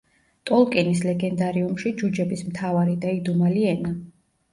[0.49, 3.93] ტოლკინის ლეგენდარიუმში ჯუჯების მთავარი და იდუმალი ენა.